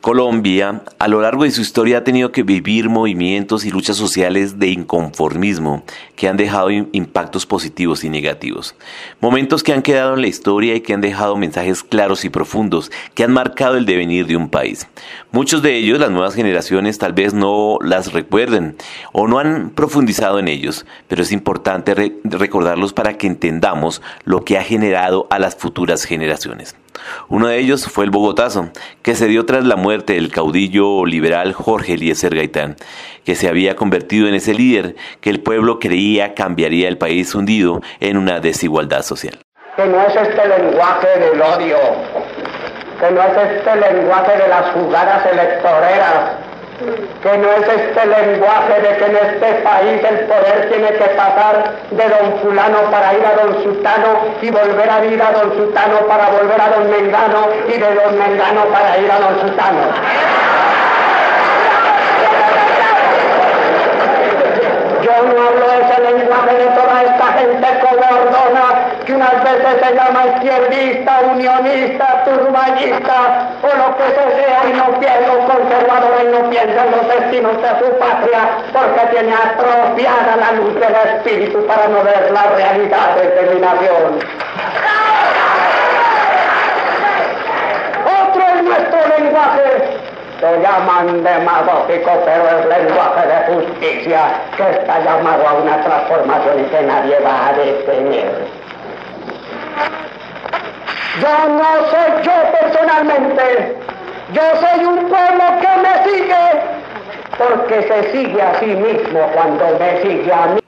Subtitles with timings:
[0.00, 4.58] Colombia, a lo largo de su historia, ha tenido que vivir movimientos y luchas sociales
[4.58, 5.84] de inconformismo
[6.16, 8.74] que han dejado impactos positivos y negativos.
[9.20, 12.90] Momentos que han quedado en la historia y que han dejado mensajes claros y profundos
[13.12, 14.88] que han marcado el devenir de un país.
[15.32, 18.76] Muchos de ellos, las nuevas generaciones, tal vez no las recuerden
[19.12, 21.94] o no han profundizado en ellos, pero es importante
[22.24, 26.74] recordarlos para que entendamos lo que ha generado a las futuras generaciones.
[27.28, 28.70] Uno de ellos fue el Bogotazo,
[29.02, 32.76] que se dio tras la muerte del caudillo liberal Jorge Eliezer Gaitán,
[33.24, 37.80] que se había convertido en ese líder que el pueblo creía cambiaría el país hundido
[38.00, 39.38] en una desigualdad social.
[39.76, 41.78] Que no es este lenguaje del odio,
[43.00, 46.39] que no es este lenguaje de las jugadas electoreras,
[46.80, 51.72] que no es este lenguaje de que en este país el poder tiene que pasar
[51.90, 54.08] de don fulano para ir a don sultano
[54.40, 58.18] y volver a ir a don sultano para volver a don mengano y de don
[58.18, 59.80] mengano para ir a don sultano.
[65.02, 70.26] Yo no hablo ese lenguaje de toda esta gente cobardona que unas veces se llama
[70.26, 76.90] izquierdista, unionista, turballista o lo que sea y no piensa conservador y no piensa en
[76.90, 78.40] los destinos de su patria
[78.72, 83.60] porque tiene atrofiada la luz del espíritu para no ver la realidad de mi.
[88.22, 90.00] Otro es nuestro lenguaje
[90.40, 94.20] lo llaman demagógico, pero es lenguaje de justicia
[94.56, 98.59] que está llamado a una transformación que nadie va a detener.
[101.20, 103.76] Yo no soy yo personalmente,
[104.32, 106.44] yo soy un pueblo que me sigue,
[107.36, 110.60] porque se sigue a sí mismo cuando me sigue a mí.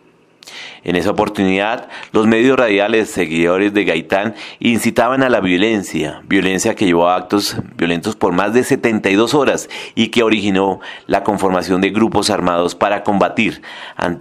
[0.85, 6.85] En esa oportunidad, los medios radiales seguidores de Gaitán incitaban a la violencia, violencia que
[6.85, 11.91] llevó a actos violentos por más de 72 horas y que originó la conformación de
[11.91, 13.63] grupos armados para combatir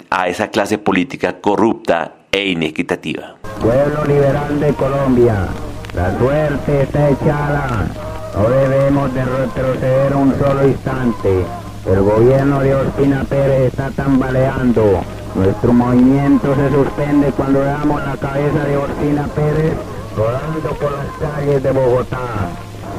[0.10, 3.36] a esa clase política corrupta e inequitativa.
[3.60, 5.48] Pueblo liberal de Colombia,
[5.94, 7.88] la suerte está echada,
[8.36, 11.46] no debemos de retroceder un solo instante.
[11.86, 15.02] El gobierno de Ospina Pérez está tambaleando
[15.36, 19.74] nuestro movimiento se suspende cuando damos la cabeza de Orsina Pérez
[20.16, 22.18] rodando por las calles de Bogotá.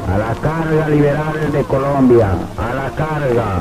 [0.09, 3.61] A la carga liberales de Colombia, a la carga.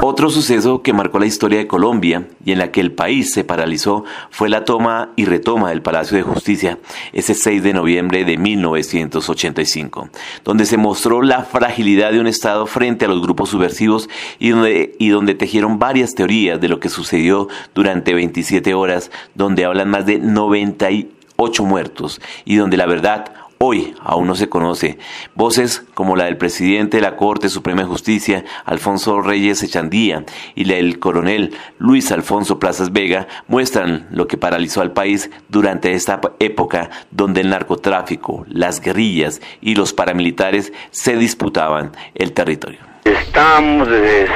[0.00, 3.44] Otro suceso que marcó la historia de Colombia y en la que el país se
[3.44, 6.78] paralizó fue la toma y retoma del Palacio de Justicia
[7.12, 10.08] ese 6 de noviembre de 1985,
[10.44, 14.94] donde se mostró la fragilidad de un Estado frente a los grupos subversivos y donde,
[14.98, 20.06] y donde tejieron varias teorías de lo que sucedió durante 27 horas, donde hablan más
[20.06, 24.98] de 98 muertos y donde la verdad Hoy aún no se conoce.
[25.34, 30.24] Voces como la del presidente de la Corte Suprema de Justicia, Alfonso Reyes Echandía,
[30.54, 35.92] y la del coronel Luis Alfonso Plazas Vega muestran lo que paralizó al país durante
[35.92, 42.78] esta época donde el narcotráfico, las guerrillas y los paramilitares se disputaban el territorio.
[43.04, 43.88] Estamos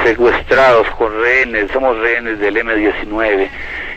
[0.03, 3.49] secuestrados con rehenes, somos rehenes del M-19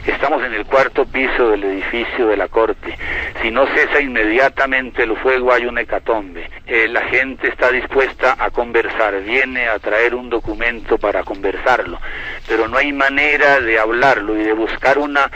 [0.06, 2.96] Estamos en el cuarto piso del edificio de la Corte.
[3.42, 6.48] Si no cesa inmediatamente el fuego hay una hecatombe.
[6.64, 11.98] Eh, la gente está dispuesta a conversar, viene a traer un documento para conversarlo,
[12.46, 15.28] pero no hay manera de hablarlo y de buscar una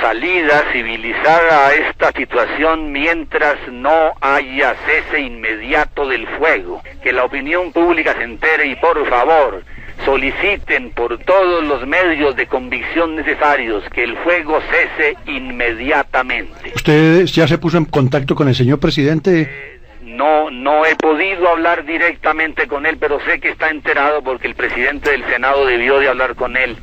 [0.00, 6.82] salida civilizada a esta situación mientras no haya cese inmediato del fuego.
[7.00, 9.62] Que la opinión pública se entere y por favor,
[10.04, 16.72] soliciten por todos los medios de convicción necesarios que el fuego cese inmediatamente.
[16.74, 19.74] ¿Usted ya se puso en contacto con el señor presidente?
[20.16, 24.54] no, no he podido hablar directamente con él, pero sé que está enterado porque el
[24.54, 26.76] presidente del Senado debió de hablar con él,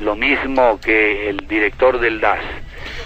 [0.00, 2.40] lo mismo que el director del DAS.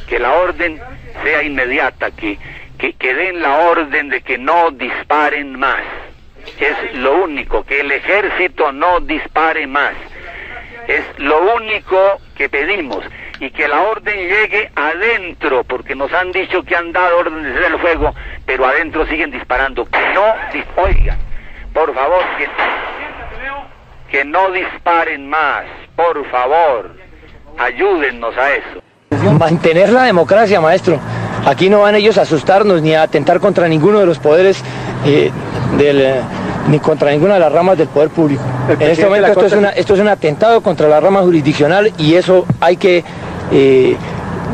[0.09, 0.80] Que la orden
[1.22, 2.38] sea inmediata, que,
[2.78, 5.82] que, que den la orden de que no disparen más
[6.59, 9.95] es lo único, que el ejército no dispare más.
[10.86, 13.04] Es lo único que pedimos
[13.41, 17.66] y que la orden llegue adentro, porque nos han dicho que han dado orden de
[17.66, 18.15] el fuego,
[18.47, 19.84] pero adentro siguen disparando.
[19.84, 21.18] Que no, oigan,
[21.72, 22.48] por favor, que,
[24.10, 26.97] que no disparen más, por favor,
[27.59, 28.83] ayúdennos a eso.
[29.39, 30.98] Mantener la democracia, maestro.
[31.47, 34.62] Aquí no van ellos a asustarnos ni a atentar contra ninguno de los poderes
[35.06, 35.30] eh,
[35.77, 36.22] del,
[36.70, 38.42] ni contra ninguna de las ramas del poder público.
[38.68, 43.04] En este momento esto es, un atentado contra la rama jurisdiccional y eso hay que
[43.53, 43.97] eh,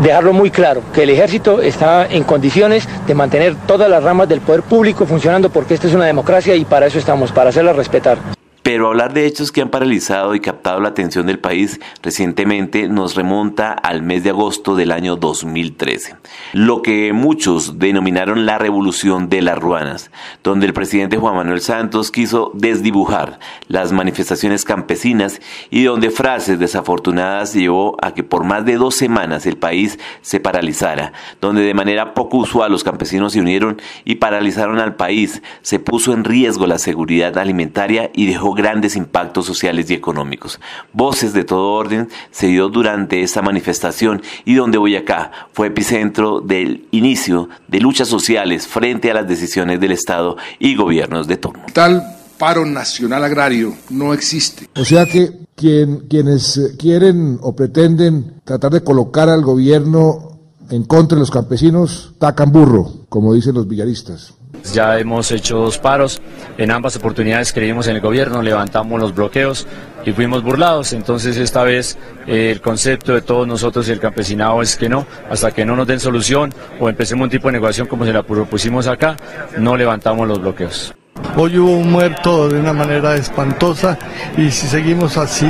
[0.02, 4.40] dejarlo muy claro, que el ejército está en condiciones de mantener todas las ramas del
[4.40, 8.33] poder público funcionando porque esta es una democracia y para eso estamos, para hacerla respetar.
[8.64, 13.14] Pero hablar de hechos que han paralizado y captado la atención del país recientemente nos
[13.14, 16.16] remonta al mes de agosto del año 2013,
[16.54, 20.10] lo que muchos denominaron la revolución de las ruanas,
[20.42, 23.38] donde el presidente Juan Manuel Santos quiso desdibujar
[23.68, 29.44] las manifestaciones campesinas y donde frases desafortunadas llevó a que por más de dos semanas
[29.44, 33.76] el país se paralizara, donde de manera poco usual los campesinos se unieron
[34.06, 39.46] y paralizaron al país, se puso en riesgo la seguridad alimentaria y dejó grandes impactos
[39.46, 40.60] sociales y económicos.
[40.92, 46.86] Voces de todo orden se dio durante esta manifestación y donde Boyacá fue epicentro del
[46.90, 51.64] inicio de luchas sociales frente a las decisiones del Estado y gobiernos de turno.
[51.72, 52.02] Tal
[52.38, 54.68] paro nacional agrario no existe.
[54.76, 60.38] O sea que quien, quienes eh, quieren o pretenden tratar de colocar al gobierno
[60.70, 64.34] en contra de los campesinos, tacan burro, como dicen los villaristas.
[64.72, 66.22] Ya hemos hecho dos paros,
[66.56, 69.66] en ambas oportunidades creímos en el gobierno, levantamos los bloqueos
[70.04, 70.92] y fuimos burlados.
[70.92, 75.06] Entonces esta vez eh, el concepto de todos nosotros y el campesinado es que no,
[75.30, 78.22] hasta que no nos den solución o empecemos un tipo de negociación como se la
[78.22, 79.16] propusimos acá,
[79.58, 80.94] no levantamos los bloqueos.
[81.36, 83.98] Hoy hubo un muerto de una manera espantosa
[84.38, 85.48] y si seguimos así,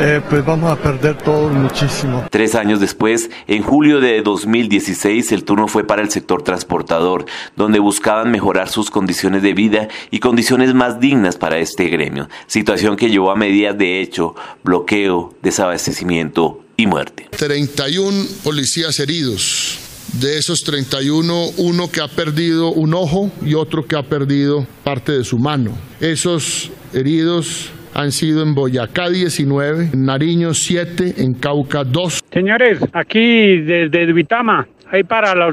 [0.00, 2.26] eh, pues vamos a perder todo muchísimo.
[2.30, 7.78] Tres años después, en julio de 2016, el turno fue para el sector transportador, donde
[7.78, 13.10] buscaban mejorar sus condiciones de vida y condiciones más dignas para este gremio, situación que
[13.10, 14.34] llevó a medidas de hecho,
[14.64, 17.28] bloqueo, desabastecimiento y muerte.
[17.36, 19.78] 31 policías heridos,
[20.20, 25.12] de esos 31, uno que ha perdido un ojo y otro que ha perdido parte
[25.12, 25.72] de su mano.
[26.00, 32.24] Esos heridos han sido en Boyacá 19, en Nariño 7, en Cauca 2.
[32.30, 35.52] Señores, aquí desde Vitama ahí para la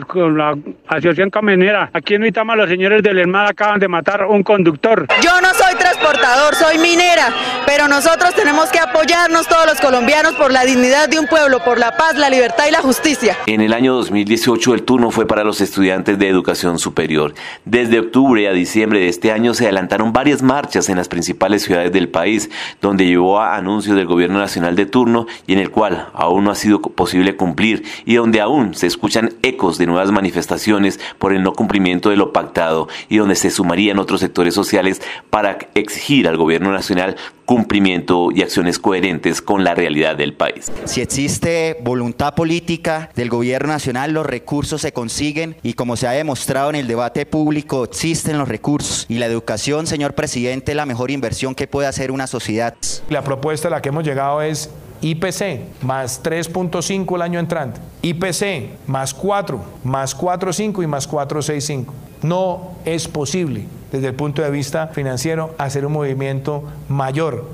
[0.88, 1.90] asociación camionera.
[1.94, 5.08] Aquí en Uitama los señores del ERMAD acaban de matar a un conductor.
[5.22, 7.34] Yo no soy transportador, soy minera,
[7.66, 11.80] pero nosotros tenemos que apoyarnos todos los colombianos por la dignidad de un pueblo, por
[11.80, 13.38] la paz, la libertad y la justicia.
[13.46, 17.34] En el año 2018 el turno fue para los estudiantes de educación superior.
[17.66, 21.92] Desde octubre a diciembre de este año se adelantaron varias marchas en las principales ciudades
[21.92, 22.50] del país,
[22.82, 26.52] donde llevó a anuncios del gobierno nacional de turno y en el cual aún no
[26.52, 31.44] ha sido posible cumplir y donde aún se escuchan ecos de nuevas manifestaciones por el
[31.44, 36.38] no cumplimiento de lo pactado y donde se sumarían otros sectores sociales para exigir al
[36.38, 37.16] gobierno nacional
[37.46, 40.72] cumplimiento y acciones coherentes con la realidad del país.
[40.86, 46.12] Si existe voluntad política del gobierno nacional, los recursos se consiguen y como se ha
[46.12, 50.86] demostrado en el debate público, existen los recursos y la educación, señor presidente, es la
[50.86, 52.76] mejor inversión que puede hacer una sociedad.
[53.10, 54.70] La propuesta a la que hemos llegado es
[55.04, 61.88] IPC más 3.5 el año entrante, IPC más 4, más 4.5 y más 4.65.
[62.22, 67.46] No es posible desde el punto de vista financiero hacer un movimiento mayor,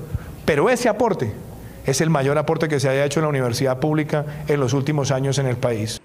[0.44, 1.32] pero ese aporte
[1.84, 5.10] es el mayor aporte que se haya hecho en la universidad pública en los últimos
[5.10, 6.00] años en el país.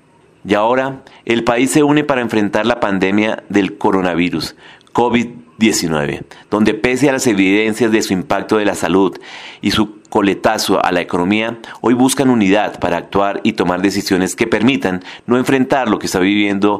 [0.47, 4.55] Y ahora el país se une para enfrentar la pandemia del coronavirus,
[4.93, 9.15] COVID-19, donde pese a las evidencias de su impacto de la salud
[9.61, 14.47] y su coletazo a la economía, hoy buscan unidad para actuar y tomar decisiones que
[14.47, 16.79] permitan no enfrentar lo que está viviendo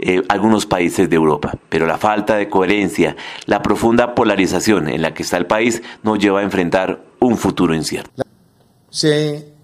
[0.00, 1.56] eh, algunos países de Europa.
[1.68, 3.14] Pero la falta de coherencia,
[3.46, 7.72] la profunda polarización en la que está el país nos lleva a enfrentar un futuro
[7.72, 8.24] incierto.
[8.90, 9.54] Se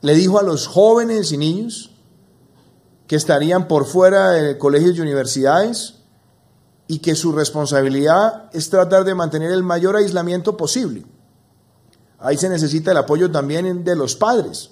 [0.00, 1.92] le dijo a los jóvenes y niños
[3.06, 6.00] que estarían por fuera de colegios y universidades
[6.88, 11.04] y que su responsabilidad es tratar de mantener el mayor aislamiento posible.
[12.24, 14.70] Ahí se necesita el apoyo también de los padres.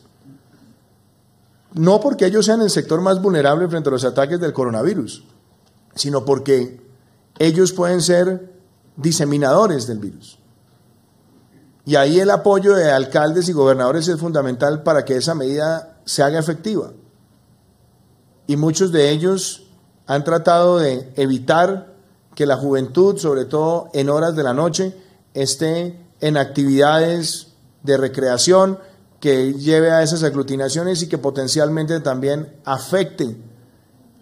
[1.74, 5.22] No porque ellos sean el sector más vulnerable frente a los ataques del coronavirus,
[5.94, 6.80] sino porque
[7.38, 8.54] ellos pueden ser
[8.96, 10.38] diseminadores del virus.
[11.84, 16.22] Y ahí el apoyo de alcaldes y gobernadores es fundamental para que esa medida se
[16.22, 16.92] haga efectiva.
[18.46, 19.68] Y muchos de ellos
[20.06, 21.92] han tratado de evitar
[22.34, 24.96] que la juventud, sobre todo en horas de la noche,
[25.34, 27.48] esté en actividades
[27.82, 28.78] de recreación
[29.20, 33.36] que lleve a esas aglutinaciones y que potencialmente también afecte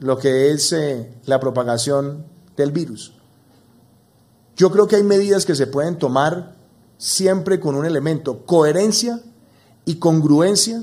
[0.01, 2.27] lo que es eh, la propagación
[2.57, 3.13] del virus.
[4.57, 6.57] Yo creo que hay medidas que se pueden tomar
[6.99, 9.21] siempre con un elemento, coherencia
[9.85, 10.83] y congruencia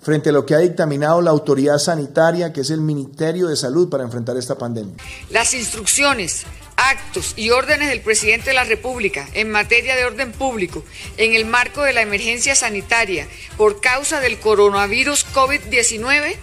[0.00, 3.88] frente a lo que ha dictaminado la autoridad sanitaria, que es el Ministerio de Salud,
[3.88, 4.94] para enfrentar esta pandemia.
[5.30, 6.44] Las instrucciones
[6.76, 10.84] actos y órdenes del presidente de la República en materia de orden público
[11.16, 13.26] en el marco de la emergencia sanitaria
[13.56, 16.36] por causa del coronavirus COVID-19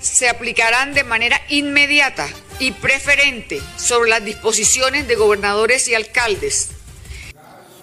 [0.00, 2.26] se aplicarán de manera inmediata
[2.58, 6.70] y preferente sobre las disposiciones de gobernadores y alcaldes.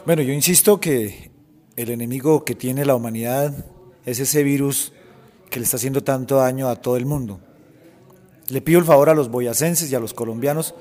[0.05, 1.31] Bueno, yo insisto que
[1.75, 3.65] el enemigo que tiene la humanidad
[4.05, 4.93] es ese virus
[5.49, 7.39] que le está haciendo tanto daño a todo el mundo.
[8.49, 10.75] Le pido el favor a los boyacenses y a los colombianos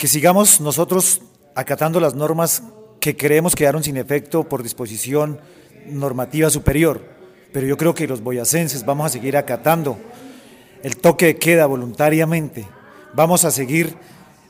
[0.00, 1.20] que sigamos nosotros
[1.54, 2.62] acatando las normas
[3.00, 5.42] que creemos quedaron sin efecto por disposición
[5.88, 7.02] normativa superior.
[7.52, 9.98] Pero yo creo que los boyacenses vamos a seguir acatando
[10.82, 12.66] el toque de queda voluntariamente.
[13.12, 13.94] Vamos a seguir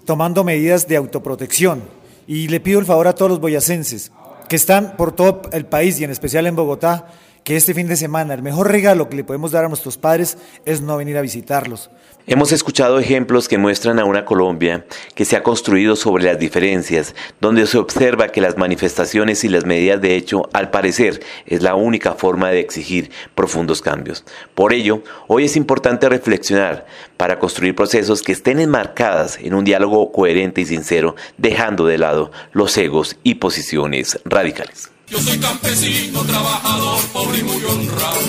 [0.04, 1.82] tomando medidas de autoprotección.
[2.28, 4.12] Y le pido el favor a todos los boyacenses
[4.48, 7.08] que están por todo el país y en especial en Bogotá,
[7.50, 10.38] que este fin de semana el mejor regalo que le podemos dar a nuestros padres
[10.66, 11.90] es no venir a visitarlos.
[12.28, 17.12] Hemos escuchado ejemplos que muestran a una Colombia que se ha construido sobre las diferencias,
[17.40, 21.74] donde se observa que las manifestaciones y las medidas de hecho, al parecer, es la
[21.74, 24.24] única forma de exigir profundos cambios.
[24.54, 30.12] Por ello, hoy es importante reflexionar para construir procesos que estén enmarcadas en un diálogo
[30.12, 34.92] coherente y sincero, dejando de lado los egos y posiciones radicales.
[35.10, 38.20] Yo soy campesino, trabajador, pobre y muy honrado.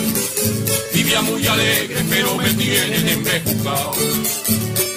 [0.91, 3.91] Vivía muy alegre, pero me tienen embejucado.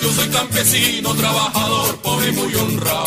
[0.03, 3.05] Yo soy campesino, trabajador, pobre y muy honrado.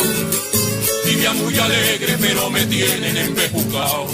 [1.04, 4.06] Vivía muy alegre, pero me tienen embejucado.